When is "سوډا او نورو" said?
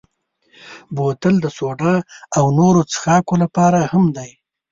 1.57-2.81